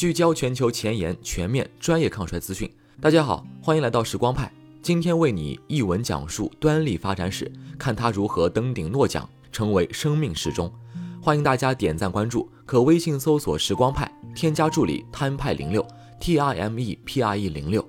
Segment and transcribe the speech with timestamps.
[0.00, 2.66] 聚焦全球前沿、全面、专业抗衰资讯。
[3.02, 4.50] 大家好，欢迎来到时光派。
[4.80, 10.72] 今天为你一文讲述端粒发展史，看它如何登顶诺奖，成为生命时钟。
[11.20, 15.86] 欢迎大家点赞关注，可微信搜索“时光派”，添加助理 “time 派零六
[16.18, 17.86] ”，T I M E P R E 零六。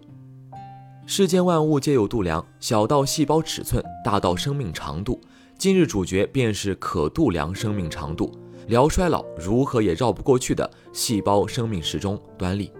[1.06, 5.22] 世间万物皆有度量，小到细胞尺寸，大到生命长度。
[5.58, 8.38] 今日主角便是可度量生命长度。
[8.68, 12.72] 聊衰老，如何也绕不过去的细胞生命时钟端粒。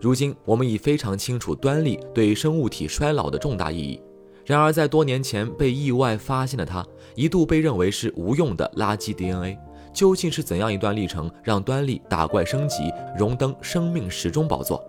[0.00, 4.00] 如今，我们已非常清楚端粒对生物体衰老的重大意义。
[4.44, 9.56] 然而，在多年前被意外发现的它，一度被认为是无用的垃圾 DNA。
[9.94, 14.84] 究竟是怎样一段历程，让端粒打怪升级，荣登生命时钟宝座？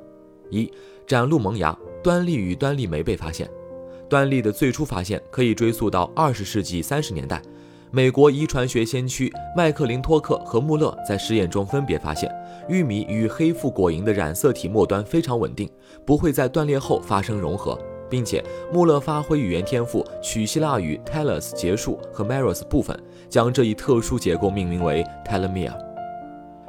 [0.50, 0.70] 一
[1.08, 3.50] 展露萌芽，端粒与端粒酶被发现。
[4.10, 7.42] 端粒的最初发现可以追溯到二十世纪三十年代。
[7.96, 12.30] 美国遗传学先驱麦克林托克和穆勒在实验中分别发现，
[12.68, 15.70] 玉米与黑腹果蝇的染色体末端非常稳定，
[16.06, 25.72] 不会在断裂后发生融合，并且穆勒发挥语言天赋，取希腊语 telos 结束和 meros 部分，将这一特殊结构命名为 telomere。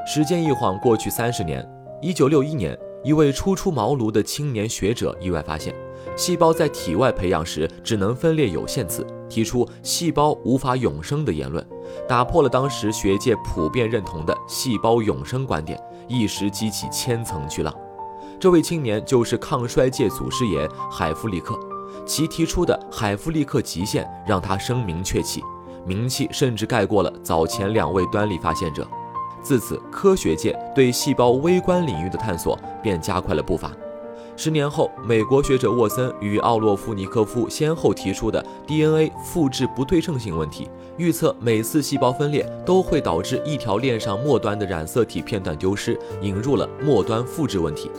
[0.06, 1.69] 时间一晃过去三十年，
[2.01, 5.75] 一九六一年，一位初出茅庐的青年学者意外发现。
[6.15, 11.67] 细胞在体外培养时只能分裂有限次，提出细胞无法永生的言论，
[12.09, 17.75] 打破了当时学界普遍认同的细胞永生观点，一时激起千层巨浪。
[18.39, 21.59] 这位青年就是抗衰界祖师爷海弗利克，
[22.05, 25.43] 其提出的海弗利克极限让他声名鹊起，
[25.87, 28.87] 名气甚至盖过了早前两位端粒发现者。
[29.43, 33.70] 自此，科学界对细胞微观领域的探索便加快了步伐。
[34.39, 47.91] 十年后，美国学者沃森与奥洛夫尼科夫先后提出的 DNA 复制不对称性问题，预测每次细胞分裂都会导致一条链上末端的染色体片段丢失，引入了末端复制问题。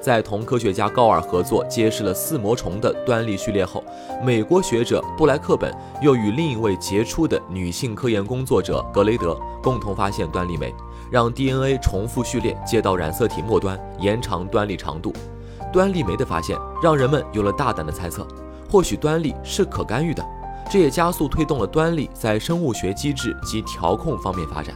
[0.00, 3.82] 在同科学家高尔合作揭示了四膜虫的端粒序列后，
[4.24, 10.72] 美国学者布莱克本又与另一位杰出的女性科研工作者格雷德共同发现端粒酶，
[11.10, 15.12] 让 DNA 重复序列接到染色体末端，延长端粒长度。
[15.72, 18.26] 端粒酶的发现让人们有了大胆的猜测，
[18.70, 20.24] 或许端粒是可干预的，
[20.70, 24.74] 这也加速推动了端粒在生物学机制及调控方面发展。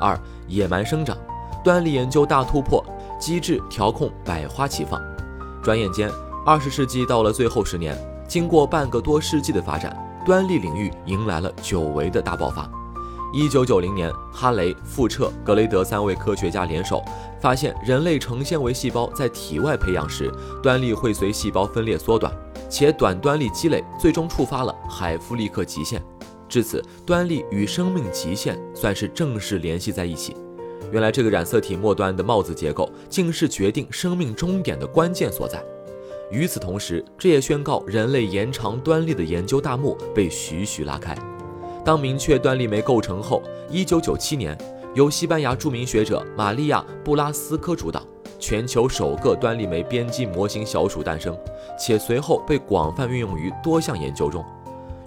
[0.00, 1.16] 二、野蛮生长，
[1.62, 2.84] 端粒研究大突破，
[3.18, 5.00] 机制调控百花齐放。
[5.62, 6.10] 转眼间，
[6.44, 7.96] 二十世纪到了最后十年，
[8.28, 9.96] 经过半个多世纪的发展，
[10.26, 12.70] 端粒领域迎来了久违的大爆发。
[13.32, 17.02] 一九九零年，哈雷、富彻、格雷德三位科学家联手，
[17.44, 20.32] 发现人类成纤维细胞在体外培养时，
[20.62, 22.34] 端粒会随细胞分裂缩短，
[22.70, 26.02] 且短端粒积累最终触发了海弗利克极限。
[26.48, 30.34] 至此，端粒与生命极限算是正式联系在一起。
[30.90, 35.62] 原来，这个染色体末端的帽子结构，竟是决定生命终点的关键所在。
[36.30, 41.14] 与此同时，这也宣告人类延长端粒的研究大幕被徐徐拉开。
[41.84, 44.56] 当明确端粒酶构成后，一九九七年，
[44.94, 48.00] 由西班牙著名学者玛利亚·布拉斯科主导，
[48.38, 51.36] 全球首个端粒酶编辑模型小鼠诞生，
[51.76, 54.44] 且随后被广泛运用于多项研究中。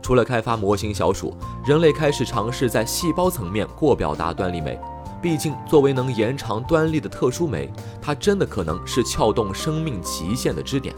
[0.01, 1.33] 除了开发模型小鼠，
[1.65, 4.77] 人类开始尝试在细胞层面过表达端粒酶。
[5.21, 7.71] 毕竟，作为能延长端粒的特殊酶，
[8.01, 10.93] 它真的可能是撬动生命极限的支点。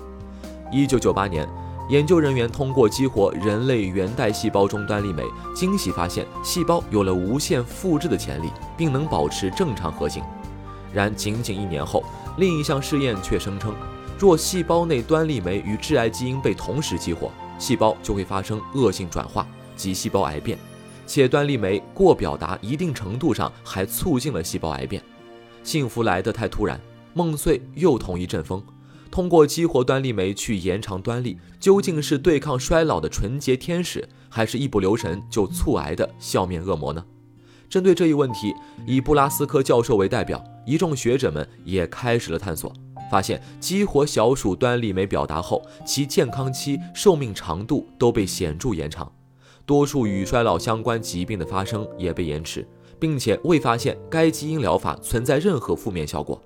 [0.72, 1.48] 一九九八年。
[1.90, 5.24] 研究人员通过激活人类原代细胞中端粒酶，
[5.56, 10.24] 惊喜发现细胞有了无限复制的潜力，并能保持正常核型。
[10.94, 12.04] 然仅仅一年后，
[12.38, 13.74] 另一项试验却声称，
[14.20, 20.60] 若细胞内端粒酶与致癌基因被同时激活，细胞就会发生恶性转化及细胞癌变，
[21.08, 25.02] 且端粒酶过表达一定程度上还促进了细胞癌变。
[25.64, 26.80] 幸福来得太突然，
[27.16, 28.64] 梦碎又同一阵风。
[29.20, 37.04] 通过激活端粒酶去延长端粒，究竟是对抗衰老的纯洁天使，还是一不留神就促癌的笑面恶魔呢？
[37.70, 38.54] 针对这一问题，
[38.88, 42.72] 以布拉斯科教授为代表，一众学者们也开始了探索，
[43.12, 49.12] 发现激活小鼠端粒酶表达后，其健康期、寿命长度都被显著延长，
[49.66, 52.66] 多数与衰老相关疾病的发生也被延迟，
[52.98, 56.42] 并且未发现该基因疗法存在任何负面效果。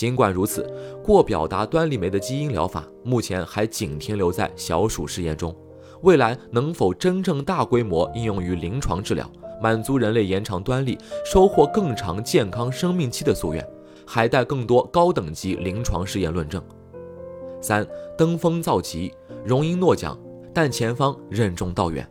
[0.00, 0.66] 尽管如此，
[1.04, 5.54] 过表达端粒酶的基因疗法目前还仅停留在小鼠试验中。
[6.00, 9.30] 未来能否真正大规模应用于临床治疗，
[9.60, 13.62] 满足人类延长端粒、收获更长健康生命期的夙愿，
[14.06, 16.62] 还待更多高等级临床试验论证。
[17.60, 17.86] 三
[18.16, 19.12] 登峰造极，
[19.44, 20.18] 荣膺诺奖，
[20.54, 22.08] 但前方任重道远。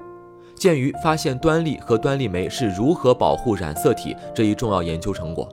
[0.53, 5.49] 鉴于发现端粒和端粒酶是如何保护染色体这一重要研究成果，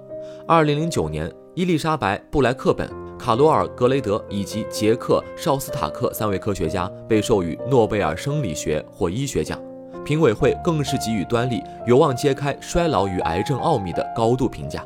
[0.46, 1.32] 二零零九年。
[1.56, 2.86] 伊丽莎白·布莱克本、
[3.18, 9.58] 卡罗尔·格雷德以及杰克·绍斯塔克三位科学家被授予诺贝尔生理学或医学奖。
[10.04, 14.84] 评委会更是给予端粒有望揭开衰老与癌症奥秘的高度评价，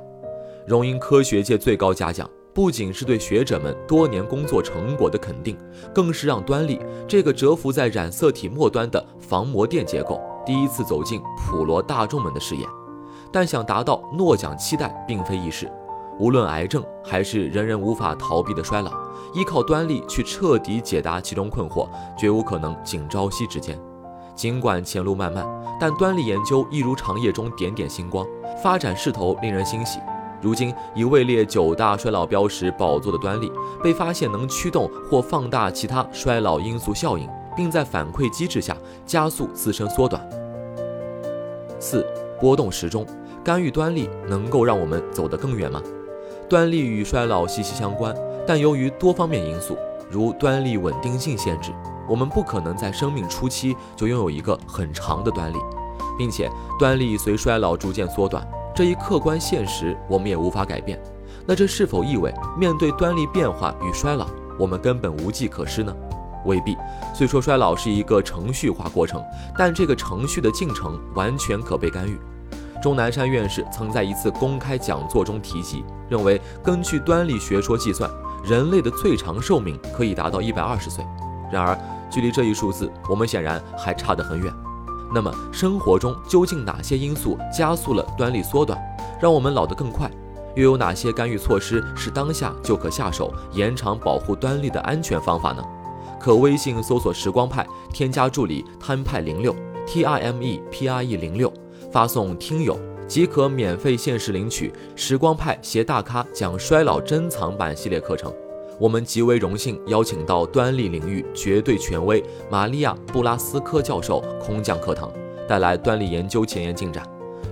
[0.65, 2.31] 荣膺科学界最高嘉奖。
[2.55, 5.59] 不仅是对学者们多年工作成果的肯定，
[5.93, 12.65] 更是让端粒这个蛰伏在染色体末端的防膜垫结构第一次走进普罗大众们的视野。
[13.33, 15.71] 但想达到诺奖期待并非易事，
[16.21, 18.91] 无论癌症还是人人无法逃避的衰老，
[19.33, 23.81] 依靠端粒去彻底解答其中困惑，绝无可能仅朝夕之间。
[24.35, 25.49] 尽管前路漫漫，
[25.81, 28.27] 但端粒研究一如长夜中点点星光，
[28.63, 29.99] 发展势头令人欣喜。
[30.43, 33.51] 如今已位列九大衰老标识宝座的端粒，
[33.83, 37.27] 被发现能驱动或放大其他衰老因素效应，
[37.57, 38.77] 并在反馈机制下
[39.07, 40.23] 加速自身缩短。
[41.79, 42.07] 四
[42.39, 43.07] 波动时钟
[43.43, 45.83] 干预端粒能够让我们走得更远吗？
[46.51, 48.13] 端粒与衰老息息相关，
[48.45, 49.79] 但由于多方面因素，
[50.11, 51.71] 如端粒稳定性限制。
[52.09, 55.59] 我们不可能在生命初期就拥有一个很长的端粒，
[56.19, 58.45] 并且端粒随衰老逐渐缩短，
[58.75, 61.01] 这一客观现实我们也无法改变。
[61.47, 64.27] 那这是否意味面对端粒变化与衰老，
[64.59, 65.95] 我们根本无计可施呢？
[66.47, 66.77] 未必。
[67.15, 69.23] 虽说衰老是一个程序化过程，
[69.57, 72.19] 但这个程序的进程完全可被干预。
[72.83, 78.11] 钟南山院士曾在一次公开讲座中提及，认为根据端粒学说计算，
[78.45, 81.03] 人类的最长寿命可以达到一百二十岁。
[81.51, 81.79] 然而，
[82.11, 84.53] 距离这一数字，我们显然还差得很远。
[85.15, 88.79] 那么，生活中究竟哪些因素加速了端粒缩短，
[89.21, 90.11] 让我们老得更快？
[90.57, 95.65] 又有哪些干预措施是当下就可下手延长保护端粒的安全方法呢？
[96.21, 99.55] 可微信搜索“时光派”，添加助理摊派零六
[99.87, 101.53] T I M E P R E 零六”，
[101.91, 102.79] 发送“听友”
[103.11, 108.33] 即可免费限时领取“时光派携大咖讲衰老珍藏版”系列课程。
[108.79, 115.13] 我们极为荣幸邀请到端粒领域绝对权威玛利亚·布拉斯科教授空降课堂，
[115.49, 117.05] 带来端粒研究前沿进展，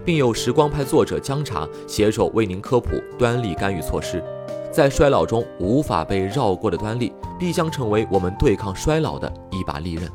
[0.04, 4.22] 并由时光派作者姜茶携手为您科普端粒干预措施。
[4.70, 10.08] 在衰老中无法被绕过的端粒，必将成为我们对抗衰老的一把利刃。